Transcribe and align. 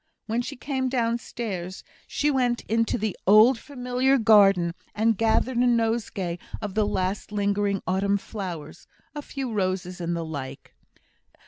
When 0.25 0.41
she 0.41 0.55
came 0.55 0.89
downstairs 0.89 1.83
she 2.07 2.31
went 2.31 2.61
into 2.63 2.97
the 2.97 3.15
old 3.27 3.59
familiar 3.59 4.17
garden 4.17 4.73
and 4.95 5.15
gathered 5.15 5.57
a 5.57 5.67
nosegay 5.67 6.39
of 6.59 6.73
the 6.73 6.87
last 6.87 7.31
lingering 7.31 7.83
autumn 7.85 8.17
flowers 8.17 8.87
a 9.13 9.21
few 9.21 9.53
roses 9.53 10.01
and 10.01 10.15
the 10.15 10.25
like. 10.25 10.73